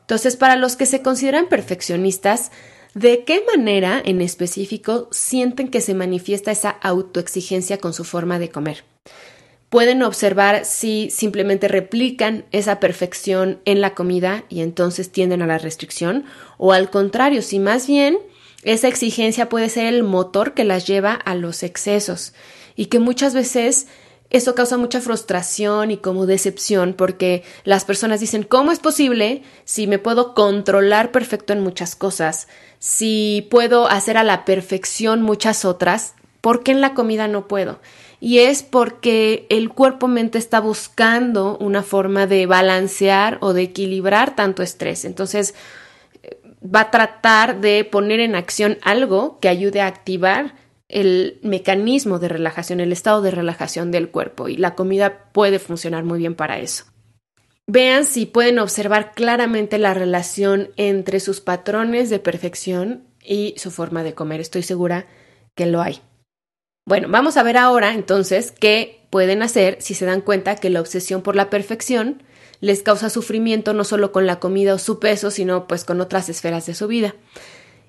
Entonces, 0.00 0.36
para 0.36 0.56
los 0.56 0.76
que 0.76 0.86
se 0.86 1.02
consideran 1.02 1.48
perfeccionistas, 1.48 2.50
¿de 2.94 3.24
qué 3.24 3.44
manera 3.46 4.00
en 4.02 4.22
específico 4.22 5.08
sienten 5.10 5.68
que 5.68 5.82
se 5.82 5.92
manifiesta 5.92 6.50
esa 6.50 6.70
autoexigencia 6.70 7.78
con 7.78 7.92
su 7.92 8.04
forma 8.04 8.38
de 8.38 8.50
comer? 8.50 8.84
Pueden 9.70 10.02
observar 10.02 10.64
si 10.64 11.10
simplemente 11.10 11.68
replican 11.68 12.44
esa 12.52 12.80
perfección 12.80 13.60
en 13.64 13.80
la 13.80 13.94
comida 13.94 14.44
y 14.48 14.60
entonces 14.60 15.10
tienden 15.10 15.42
a 15.42 15.46
la 15.46 15.58
restricción 15.58 16.24
o 16.56 16.72
al 16.72 16.90
contrario, 16.90 17.42
si 17.42 17.58
más 17.58 17.86
bien 17.86 18.18
esa 18.62 18.88
exigencia 18.88 19.48
puede 19.48 19.68
ser 19.68 19.86
el 19.86 20.02
motor 20.02 20.54
que 20.54 20.64
las 20.64 20.86
lleva 20.86 21.12
a 21.12 21.34
los 21.34 21.62
excesos 21.62 22.32
y 22.76 22.86
que 22.86 22.98
muchas 22.98 23.34
veces 23.34 23.86
eso 24.30 24.54
causa 24.54 24.76
mucha 24.76 25.00
frustración 25.00 25.90
y 25.90 25.96
como 25.98 26.26
decepción 26.26 26.94
porque 26.94 27.44
las 27.64 27.84
personas 27.84 28.20
dicen, 28.20 28.42
¿cómo 28.42 28.72
es 28.72 28.78
posible 28.78 29.42
si 29.64 29.86
me 29.86 29.98
puedo 29.98 30.34
controlar 30.34 31.12
perfecto 31.12 31.52
en 31.52 31.62
muchas 31.62 31.94
cosas? 31.94 32.48
Si 32.78 33.46
puedo 33.50 33.88
hacer 33.88 34.18
a 34.18 34.24
la 34.24 34.44
perfección 34.44 35.22
muchas 35.22 35.64
otras, 35.64 36.14
¿por 36.40 36.62
qué 36.62 36.72
en 36.72 36.80
la 36.80 36.94
comida 36.94 37.26
no 37.26 37.48
puedo? 37.48 37.80
Y 38.20 38.40
es 38.40 38.62
porque 38.62 39.46
el 39.48 39.70
cuerpo-mente 39.70 40.38
está 40.38 40.60
buscando 40.60 41.56
una 41.58 41.82
forma 41.82 42.26
de 42.26 42.46
balancear 42.46 43.38
o 43.40 43.52
de 43.52 43.62
equilibrar 43.62 44.34
tanto 44.34 44.62
estrés. 44.62 45.04
Entonces, 45.04 45.54
eh, 46.22 46.40
va 46.62 46.80
a 46.80 46.90
tratar 46.90 47.60
de 47.60 47.84
poner 47.84 48.20
en 48.20 48.34
acción 48.34 48.78
algo 48.82 49.38
que 49.40 49.48
ayude 49.48 49.80
a 49.80 49.86
activar 49.86 50.54
el 50.88 51.38
mecanismo 51.42 52.18
de 52.18 52.28
relajación, 52.28 52.80
el 52.80 52.92
estado 52.92 53.22
de 53.22 53.30
relajación 53.30 53.90
del 53.90 54.10
cuerpo 54.10 54.48
y 54.48 54.56
la 54.56 54.74
comida 54.74 55.30
puede 55.32 55.58
funcionar 55.58 56.04
muy 56.04 56.18
bien 56.18 56.34
para 56.34 56.58
eso. 56.58 56.84
Vean 57.66 58.06
si 58.06 58.24
pueden 58.24 58.58
observar 58.58 59.12
claramente 59.12 59.76
la 59.76 59.92
relación 59.92 60.70
entre 60.76 61.20
sus 61.20 61.42
patrones 61.42 62.08
de 62.08 62.18
perfección 62.18 63.04
y 63.22 63.54
su 63.58 63.70
forma 63.70 64.02
de 64.02 64.14
comer. 64.14 64.40
Estoy 64.40 64.62
segura 64.62 65.06
que 65.54 65.66
lo 65.66 65.82
hay. 65.82 66.00
Bueno, 66.88 67.08
vamos 67.10 67.36
a 67.36 67.42
ver 67.42 67.58
ahora 67.58 67.92
entonces 67.92 68.50
qué 68.50 69.02
pueden 69.10 69.42
hacer 69.42 69.76
si 69.78 69.92
se 69.92 70.06
dan 70.06 70.22
cuenta 70.22 70.56
que 70.56 70.70
la 70.70 70.80
obsesión 70.80 71.20
por 71.20 71.36
la 71.36 71.50
perfección 71.50 72.22
les 72.60 72.82
causa 72.82 73.10
sufrimiento 73.10 73.74
no 73.74 73.84
solo 73.84 74.10
con 74.10 74.26
la 74.26 74.40
comida 74.40 74.72
o 74.72 74.78
su 74.78 74.98
peso, 74.98 75.30
sino 75.30 75.68
pues 75.68 75.84
con 75.84 76.00
otras 76.00 76.30
esferas 76.30 76.64
de 76.64 76.74
su 76.74 76.86
vida. 76.86 77.14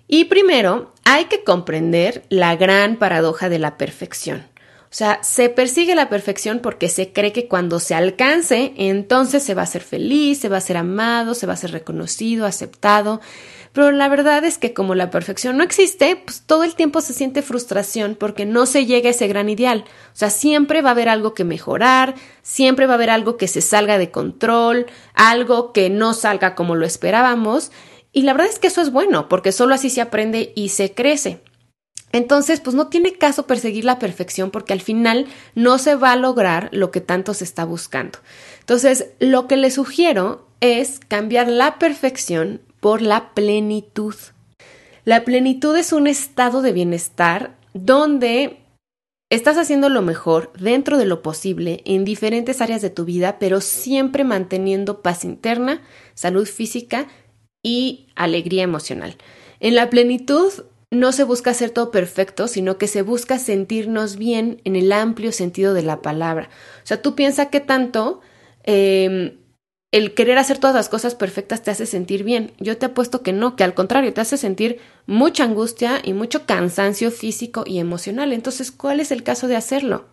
Y 0.10 0.25
primero, 0.25 0.91
hay 1.06 1.25
que 1.25 1.46
comprender 1.46 2.25
la 2.27 2.58
gran 2.58 2.98
paradoja 2.98 3.48
de 3.48 3.60
la 3.60 3.77
perfección. 3.77 4.46
O 4.91 4.94
sea, 4.94 5.24
se 5.24 5.48
persigue 5.48 5.96
la 5.96 6.10
perfección 6.10 6.60
porque 6.60 6.89
se 6.89 7.13
cree 7.13 7.32
que 7.32 7.48
cuando 7.48 7.79
se 7.79 7.96
alcance, 7.96 8.74
entonces 8.75 9.44
se 9.44 9.53
va 9.53 9.62
a 9.62 9.68
ser 9.68 9.82
feliz, 9.82 10.41
se 10.41 10.50
va 10.50 10.58
a 10.58 10.62
ser 10.62 10.75
amado, 10.75 11.36
se 11.36 11.48
va 11.48 11.53
a 11.53 11.58
ser 11.58 11.72
reconocido, 11.72 12.46
aceptado. 12.46 13.22
Pero 13.79 13.93
la 13.93 14.09
verdad 14.09 14.43
es 14.43 14.57
que 14.57 14.74
como 14.74 14.93
la 14.93 15.09
perfección 15.09 15.55
no 15.55 15.63
existe, 15.63 16.17
pues 16.17 16.41
todo 16.41 16.65
el 16.65 16.75
tiempo 16.75 17.00
se 17.00 17.13
siente 17.13 17.41
frustración 17.41 18.17
porque 18.19 18.45
no 18.45 18.65
se 18.65 18.86
llega 18.86 19.07
a 19.07 19.12
ese 19.12 19.29
gran 19.29 19.48
ideal. 19.48 19.86
O 20.07 20.17
sea, 20.17 20.29
siempre 20.29 20.81
va 20.81 20.89
a 20.89 20.91
haber 20.91 21.07
algo 21.07 21.33
que 21.33 21.45
mejorar, 21.45 22.15
siempre 22.41 22.88
va 22.88 22.95
a 22.95 22.95
haber 22.95 23.09
algo 23.09 23.38
que 23.38 23.48
se 23.48 23.62
salga 23.62 23.98
de 23.98 24.12
control, 24.12 24.88
algo 25.13 25.71
que 25.71 25.89
no 25.89 26.13
salga 26.13 26.55
como 26.55 26.75
lo 26.75 26.86
esperábamos. 26.86 27.71
Y 28.12 28.24
la 28.24 28.33
verdad 28.33 28.50
es 28.51 28.59
que 28.59 28.67
eso 28.67 28.81
es 28.81 28.91
bueno, 28.91 29.29
porque 29.29 29.53
solo 29.53 29.75
así 29.75 29.89
se 29.89 30.01
aprende 30.01 30.51
y 30.57 30.67
se 30.67 30.93
crece. 30.93 31.41
Entonces, 32.12 32.59
pues 32.59 32.75
no 32.75 32.88
tiene 32.88 33.13
caso 33.13 33.48
perseguir 33.48 33.86
la 33.86 33.98
perfección 33.98 34.51
porque 34.51 34.74
al 34.74 34.81
final 34.81 35.25
no 35.55 35.77
se 35.77 35.95
va 35.95 36.12
a 36.12 36.17
lograr 36.17 36.67
lo 36.74 36.91
que 36.91 37.00
tanto 37.00 37.33
se 37.33 37.45
está 37.45 37.63
buscando. 37.63 38.19
Entonces, 38.59 39.12
lo 39.19 39.48
que 39.48 39.55
le 39.55 39.71
sugiero 39.71 40.50
es 40.59 41.00
cambiar 41.07 41.48
la 41.48 41.79
perfección 41.79 42.59
por 42.79 43.01
la 43.01 43.33
plenitud. 43.33 44.15
La 45.05 45.24
plenitud 45.24 45.75
es 45.75 45.93
un 45.93 46.07
estado 46.07 46.62
de 46.62 46.74
bienestar 46.74 47.55
donde 47.74 48.59
estás 49.29 49.57
haciendo 49.57 49.89
lo 49.89 50.01
mejor 50.01 50.51
dentro 50.59 50.98
de 50.98 51.05
lo 51.05 51.21
posible 51.21 51.81
en 51.86 52.05
diferentes 52.05 52.62
áreas 52.62 52.81
de 52.81 52.89
tu 52.89 53.05
vida, 53.05 53.38
pero 53.39 53.62
siempre 53.62 54.24
manteniendo 54.24 55.01
paz 55.01 55.24
interna, 55.24 55.81
salud 56.13 56.48
física 56.48 57.07
y 57.63 58.07
alegría 58.15 58.63
emocional. 58.63 59.15
En 59.59 59.75
la 59.75 59.89
plenitud 59.89 60.51
no 60.91 61.12
se 61.12 61.24
busca 61.24 61.51
hacer 61.51 61.69
todo 61.69 61.91
perfecto, 61.91 62.48
sino 62.48 62.77
que 62.77 62.88
se 62.88 63.03
busca 63.03 63.38
sentirnos 63.38 64.15
bien 64.15 64.62
en 64.63 64.75
el 64.75 64.91
amplio 64.91 65.31
sentido 65.31 65.74
de 65.74 65.83
la 65.83 66.01
palabra. 66.01 66.50
O 66.83 66.88
sea, 66.88 67.01
tú 67.01 67.15
piensas 67.15 67.50
que 67.50 67.59
tanto 67.59 68.21
em, 68.63 69.38
el 69.91 70.13
querer 70.13 70.38
hacer 70.38 70.60
todas 70.60 70.75
las 70.75 70.89
cosas 70.89 71.15
perfectas 71.15 71.63
te 71.63 71.72
hace 71.72 71.86
sentir 71.86 72.24
bien. 72.24 72.53
Yo 72.60 72.77
te 72.77 72.86
apuesto 72.86 73.24
que 73.24 73.34
no, 73.34 73.55
que 73.55 73.63
al 73.63 73.74
contrario, 73.74 74.13
te 74.13 74.22
hace 74.22 74.38
sentir 74.38 74.79
mucha 75.08 75.43
angustia 75.43 76.00
y 76.03 76.13
mucho 76.13 76.46
cansancio 76.46 77.10
físico 77.10 77.63
y 77.65 77.79
emocional. 77.79 78.31
Entonces, 78.31 78.72
¿cuál 78.72 79.00
es 79.00 79.12
el 79.12 79.24
caso 79.24 79.48
de 79.48 79.55
hacerlo? 79.55 80.05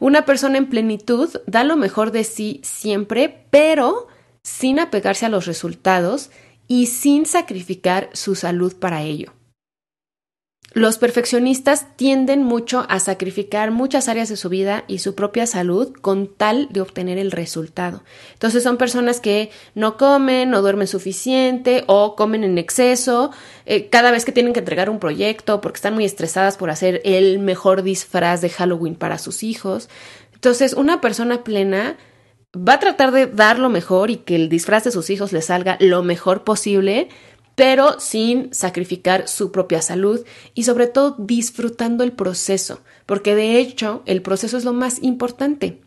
Una 0.00 0.24
persona 0.24 0.58
en 0.58 0.68
plenitud 0.68 1.30
da 1.46 1.62
lo 1.62 1.76
mejor 1.76 2.10
de 2.10 2.24
sí 2.24 2.60
siempre, 2.64 3.46
pero 3.50 4.08
sin 4.42 4.80
apegarse 4.80 5.26
a 5.26 5.28
los 5.30 5.46
resultados 5.46 6.30
y 6.66 6.86
sin 6.86 7.24
sacrificar 7.24 8.10
su 8.12 8.34
salud 8.34 8.74
para 8.76 9.02
ello. 9.02 9.32
Los 10.74 10.98
perfeccionistas 10.98 11.86
tienden 11.94 12.42
mucho 12.42 12.84
a 12.88 12.98
sacrificar 12.98 13.70
muchas 13.70 14.08
áreas 14.08 14.28
de 14.28 14.36
su 14.36 14.48
vida 14.48 14.82
y 14.88 14.98
su 14.98 15.14
propia 15.14 15.46
salud 15.46 15.92
con 15.92 16.26
tal 16.26 16.66
de 16.72 16.80
obtener 16.80 17.16
el 17.16 17.30
resultado. 17.30 18.02
Entonces 18.32 18.64
son 18.64 18.76
personas 18.76 19.20
que 19.20 19.50
no 19.76 19.96
comen, 19.96 20.50
no 20.50 20.62
duermen 20.62 20.88
suficiente 20.88 21.84
o 21.86 22.16
comen 22.16 22.42
en 22.42 22.58
exceso 22.58 23.30
eh, 23.66 23.88
cada 23.88 24.10
vez 24.10 24.24
que 24.24 24.32
tienen 24.32 24.52
que 24.52 24.58
entregar 24.58 24.90
un 24.90 24.98
proyecto 24.98 25.60
porque 25.60 25.76
están 25.76 25.94
muy 25.94 26.04
estresadas 26.04 26.56
por 26.56 26.70
hacer 26.70 27.00
el 27.04 27.38
mejor 27.38 27.84
disfraz 27.84 28.40
de 28.40 28.50
Halloween 28.50 28.96
para 28.96 29.18
sus 29.18 29.44
hijos. 29.44 29.88
Entonces 30.32 30.72
una 30.72 31.00
persona 31.00 31.44
plena 31.44 31.96
va 32.56 32.74
a 32.74 32.80
tratar 32.80 33.12
de 33.12 33.26
dar 33.26 33.58
lo 33.58 33.68
mejor 33.68 34.10
y 34.10 34.16
que 34.16 34.36
el 34.36 34.48
disfraz 34.48 34.84
de 34.84 34.90
sus 34.90 35.10
hijos 35.10 35.32
le 35.32 35.42
salga 35.42 35.76
lo 35.80 36.02
mejor 36.02 36.44
posible, 36.44 37.08
pero 37.54 38.00
sin 38.00 38.52
sacrificar 38.52 39.28
su 39.28 39.52
propia 39.52 39.82
salud 39.82 40.24
y 40.54 40.64
sobre 40.64 40.86
todo 40.86 41.16
disfrutando 41.18 42.04
el 42.04 42.12
proceso, 42.12 42.80
porque 43.06 43.34
de 43.34 43.58
hecho 43.58 44.02
el 44.06 44.22
proceso 44.22 44.56
es 44.56 44.64
lo 44.64 44.72
más 44.72 45.02
importante. 45.02 45.80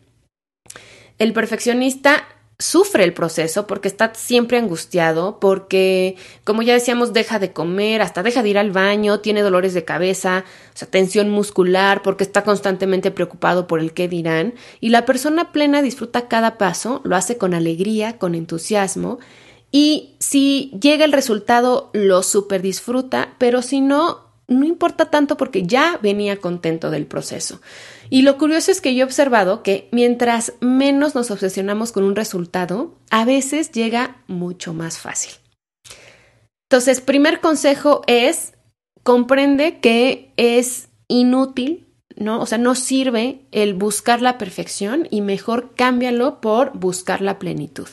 El 1.18 1.32
perfeccionista 1.32 2.24
sufre 2.60 3.04
el 3.04 3.14
proceso 3.14 3.68
porque 3.68 3.86
está 3.86 4.12
siempre 4.14 4.58
angustiado, 4.58 5.38
porque, 5.38 6.16
como 6.42 6.62
ya 6.62 6.74
decíamos, 6.74 7.12
deja 7.12 7.38
de 7.38 7.52
comer, 7.52 8.02
hasta 8.02 8.24
deja 8.24 8.42
de 8.42 8.48
ir 8.48 8.58
al 8.58 8.72
baño, 8.72 9.20
tiene 9.20 9.42
dolores 9.42 9.74
de 9.74 9.84
cabeza, 9.84 10.44
o 10.74 10.76
sea, 10.76 10.88
tensión 10.88 11.30
muscular, 11.30 12.02
porque 12.02 12.24
está 12.24 12.42
constantemente 12.42 13.12
preocupado 13.12 13.68
por 13.68 13.78
el 13.78 13.92
qué 13.92 14.08
dirán, 14.08 14.54
y 14.80 14.88
la 14.88 15.06
persona 15.06 15.52
plena 15.52 15.82
disfruta 15.82 16.26
cada 16.26 16.58
paso, 16.58 17.00
lo 17.04 17.14
hace 17.14 17.38
con 17.38 17.54
alegría, 17.54 18.18
con 18.18 18.34
entusiasmo, 18.34 19.20
y 19.70 20.14
si 20.18 20.72
llega 20.80 21.04
el 21.04 21.12
resultado, 21.12 21.90
lo 21.92 22.22
super 22.22 22.62
disfruta, 22.62 23.34
pero 23.38 23.60
si 23.62 23.80
no, 23.80 24.28
no 24.46 24.64
importa 24.64 25.10
tanto 25.10 25.36
porque 25.36 25.64
ya 25.64 25.98
venía 26.02 26.40
contento 26.40 26.90
del 26.90 27.06
proceso. 27.06 27.60
Y 28.08 28.22
lo 28.22 28.38
curioso 28.38 28.70
es 28.70 28.80
que 28.80 28.94
yo 28.94 29.02
he 29.02 29.04
observado 29.04 29.62
que 29.62 29.88
mientras 29.92 30.54
menos 30.60 31.14
nos 31.14 31.30
obsesionamos 31.30 31.92
con 31.92 32.04
un 32.04 32.16
resultado, 32.16 32.94
a 33.10 33.26
veces 33.26 33.70
llega 33.72 34.22
mucho 34.26 34.72
más 34.72 34.98
fácil. 34.98 35.32
Entonces, 36.70 37.00
primer 37.00 37.40
consejo 37.40 38.02
es, 38.06 38.54
comprende 39.02 39.80
que 39.80 40.32
es 40.36 40.88
inútil, 41.08 41.86
¿no? 42.16 42.40
O 42.40 42.46
sea, 42.46 42.58
no 42.58 42.74
sirve 42.74 43.46
el 43.52 43.74
buscar 43.74 44.22
la 44.22 44.38
perfección 44.38 45.06
y 45.10 45.20
mejor 45.20 45.74
cámbialo 45.74 46.40
por 46.40 46.76
buscar 46.76 47.20
la 47.20 47.38
plenitud. 47.38 47.88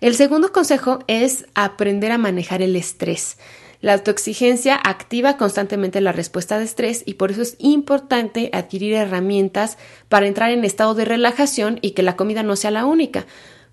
El 0.00 0.14
segundo 0.14 0.52
consejo 0.52 1.00
es 1.08 1.46
aprender 1.54 2.12
a 2.12 2.18
manejar 2.18 2.62
el 2.62 2.76
estrés. 2.76 3.36
La 3.80 3.94
autoexigencia 3.94 4.76
activa 4.76 5.36
constantemente 5.36 6.00
la 6.00 6.12
respuesta 6.12 6.58
de 6.58 6.64
estrés 6.64 7.02
y 7.04 7.14
por 7.14 7.32
eso 7.32 7.42
es 7.42 7.56
importante 7.58 8.50
adquirir 8.52 8.94
herramientas 8.94 9.76
para 10.08 10.26
entrar 10.26 10.50
en 10.50 10.64
estado 10.64 10.94
de 10.94 11.04
relajación 11.04 11.78
y 11.82 11.92
que 11.92 12.02
la 12.02 12.16
comida 12.16 12.44
no 12.44 12.54
sea 12.54 12.70
la 12.70 12.84
única. 12.84 13.26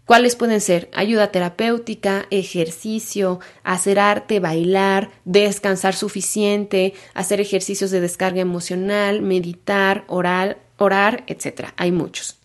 ¿Cuáles 0.06 0.36
pueden 0.36 0.62
ser? 0.62 0.90
Ayuda 0.94 1.32
terapéutica, 1.32 2.26
ejercicio, 2.30 3.40
hacer 3.64 4.00
arte, 4.00 4.40
bailar, 4.40 5.10
descansar 5.26 5.96
suficiente, 5.96 6.94
hacer 7.16 7.42
ejercicios 7.42 7.90
de 7.90 8.02
descarga 8.02 8.42
emocional, 8.42 9.22
meditar, 9.24 10.06
orar, 10.08 10.58
orar, 10.78 11.24
etc. 11.28 11.70
Hay 11.78 11.92
muchos. 11.92 12.38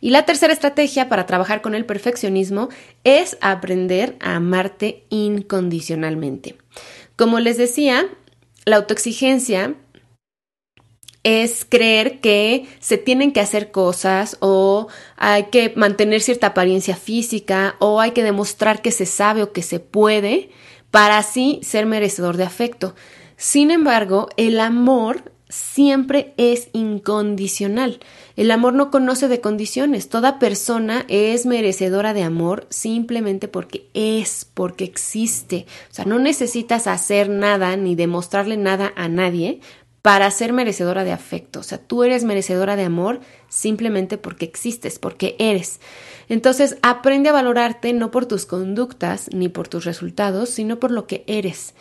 Y 0.00 0.10
la 0.10 0.24
tercera 0.24 0.52
estrategia 0.52 1.08
para 1.08 1.26
trabajar 1.26 1.60
con 1.60 1.74
el 1.74 1.84
perfeccionismo 1.84 2.68
es 3.04 3.36
aprender 3.40 4.16
a 4.20 4.36
amarte 4.36 5.04
incondicionalmente. 5.10 6.56
Como 7.16 7.38
les 7.38 7.58
decía, 7.58 8.06
la 8.64 8.76
autoexigencia 8.76 9.74
es 11.22 11.66
creer 11.68 12.20
que 12.20 12.66
se 12.78 12.96
tienen 12.96 13.32
que 13.32 13.40
hacer 13.40 13.70
cosas 13.70 14.38
o 14.40 14.88
hay 15.16 15.44
que 15.44 15.72
mantener 15.76 16.22
cierta 16.22 16.48
apariencia 16.48 16.96
física 16.96 17.76
o 17.78 18.00
hay 18.00 18.12
que 18.12 18.22
demostrar 18.22 18.80
que 18.80 18.90
se 18.90 19.06
sabe 19.06 19.42
o 19.42 19.52
que 19.52 19.62
se 19.62 19.80
puede 19.80 20.50
para 20.90 21.18
así 21.18 21.60
ser 21.62 21.84
merecedor 21.86 22.36
de 22.38 22.44
afecto. 22.44 22.94
Sin 23.36 23.70
embargo, 23.70 24.28
el 24.36 24.60
amor 24.60 25.32
siempre 25.50 26.32
es 26.38 26.68
incondicional. 26.72 28.00
El 28.36 28.50
amor 28.50 28.72
no 28.72 28.90
conoce 28.90 29.28
de 29.28 29.40
condiciones. 29.40 30.08
Toda 30.08 30.38
persona 30.38 31.04
es 31.08 31.44
merecedora 31.44 32.14
de 32.14 32.22
amor 32.22 32.66
simplemente 32.70 33.48
porque 33.48 33.88
es, 33.92 34.46
porque 34.54 34.84
existe. 34.84 35.66
O 35.90 35.94
sea, 35.94 36.06
no 36.06 36.18
necesitas 36.18 36.86
hacer 36.86 37.28
nada 37.28 37.76
ni 37.76 37.94
demostrarle 37.94 38.56
nada 38.56 38.92
a 38.96 39.08
nadie 39.08 39.60
para 40.02 40.30
ser 40.30 40.52
merecedora 40.52 41.04
de 41.04 41.12
afecto. 41.12 41.60
O 41.60 41.62
sea, 41.62 41.78
tú 41.78 42.04
eres 42.04 42.24
merecedora 42.24 42.76
de 42.76 42.84
amor 42.84 43.20
simplemente 43.48 44.16
porque 44.16 44.46
existes, 44.46 44.98
porque 44.98 45.36
eres. 45.38 45.80
Entonces, 46.28 46.78
aprende 46.82 47.28
a 47.28 47.32
valorarte 47.32 47.92
no 47.92 48.10
por 48.10 48.24
tus 48.26 48.46
conductas 48.46 49.28
ni 49.32 49.48
por 49.48 49.68
tus 49.68 49.84
resultados, 49.84 50.48
sino 50.48 50.78
por 50.78 50.90
lo 50.90 51.06
que 51.06 51.24
eres. 51.26 51.74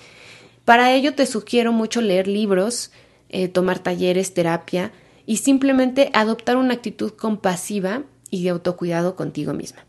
Para 0.65 0.93
ello 0.93 1.15
te 1.15 1.25
sugiero 1.25 1.71
mucho 1.71 2.01
leer 2.01 2.27
libros, 2.27 2.91
eh, 3.29 3.47
tomar 3.47 3.79
talleres, 3.79 4.33
terapia 4.33 4.91
y 5.25 5.37
simplemente 5.37 6.09
adoptar 6.13 6.57
una 6.57 6.73
actitud 6.73 7.11
compasiva 7.11 8.03
y 8.29 8.43
de 8.43 8.49
autocuidado 8.49 9.15
contigo 9.15 9.53
misma. 9.53 9.88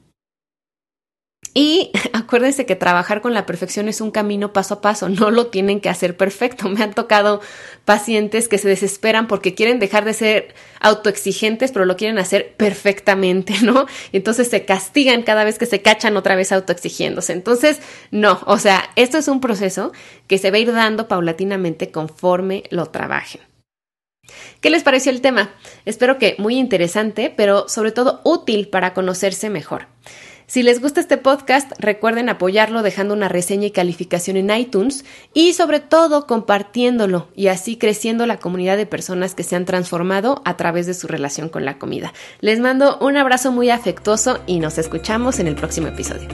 Y 1.53 1.91
acuérdense 2.13 2.67
que 2.67 2.77
trabajar 2.77 3.21
con 3.21 3.35
la 3.35 3.47
perfección 3.47 3.89
es 3.89 4.01
un 4.01 4.11
camino 4.11 4.53
paso 4.53 4.75
a 4.75 4.81
paso, 4.81 5.09
no 5.09 5.31
lo 5.31 5.49
tienen 5.49 5.81
que 5.81 5.89
hacer 5.89 6.17
perfecto. 6.17 6.69
Me 6.69 6.83
han 6.83 6.95
tocado 6.95 7.41
pacientes 7.85 8.49
que 8.49 8.59
se 8.59 8.69
desesperan 8.69 9.27
porque 9.27 9.55
quieren 9.55 9.79
dejar 9.79 10.05
de 10.05 10.15
ser 10.15 10.55
autoexigentes, 10.81 11.73
pero 11.73 11.85
lo 11.85 11.97
quieren 11.97 12.19
hacer 12.19 12.55
perfectamente, 12.57 13.55
¿no? 13.63 13.87
Entonces 14.13 14.49
se 14.49 14.65
castigan 14.65 15.23
cada 15.23 15.45
vez 15.45 15.59
que 15.59 15.67
se 15.67 15.83
cachan 15.83 16.17
otra 16.17 16.37
vez 16.37 16.53
autoexigiéndose. 16.53 17.33
Entonces, 17.33 17.81
no, 18.11 18.41
o 18.47 18.59
sea, 18.59 18.91
esto 18.97 19.19
es 19.19 19.29
un 19.29 19.41
proceso 19.41 19.93
que 20.27 20.39
se 20.39 20.51
va 20.51 20.57
a 20.57 20.61
ir 20.61 20.73
dando 20.73 21.09
paulatinamente 21.09 21.91
conforme 21.91 22.65
lo 22.71 22.87
trabajen. 22.87 23.41
¿Qué 24.61 24.71
les 24.71 24.83
pareció 24.83 25.11
el 25.11 25.21
tema? 25.21 25.51
Espero 25.85 26.19
que 26.19 26.37
muy 26.39 26.57
interesante, 26.57 27.33
pero 27.35 27.69
sobre 27.69 27.91
todo 27.91 28.21
útil 28.25 28.69
para 28.69 28.95
conocerse 28.95 29.51
mejor. 29.51 29.87
Si 30.51 30.63
les 30.65 30.81
gusta 30.81 31.01
este 31.01 31.17
podcast, 31.17 31.71
recuerden 31.79 32.29
apoyarlo 32.29 32.83
dejando 32.83 33.15
una 33.15 33.29
reseña 33.29 33.69
y 33.69 33.71
calificación 33.71 34.37
en 34.37 34.51
iTunes 34.51 35.05
y 35.33 35.53
sobre 35.53 35.79
todo 35.79 36.27
compartiéndolo 36.27 37.29
y 37.37 37.47
así 37.47 37.77
creciendo 37.77 38.27
la 38.27 38.41
comunidad 38.41 38.77
de 38.77 38.85
personas 38.85 39.37
que 39.37 39.45
se 39.45 39.55
han 39.55 39.65
transformado 39.65 40.43
a 40.45 40.57
través 40.57 40.89
de 40.89 40.95
su 40.95 41.07
relación 41.07 41.51
con 41.51 41.65
la 41.65 41.79
comida. 41.79 42.13
Les 42.41 42.59
mando 42.59 42.99
un 42.99 43.17
abrazo 43.17 43.53
muy 43.53 43.71
afectuoso 43.71 44.41
y 44.49 44.59
nos 44.59 44.77
escuchamos 44.77 45.39
en 45.39 45.47
el 45.47 45.55
próximo 45.55 45.87
episodio. 45.87 46.29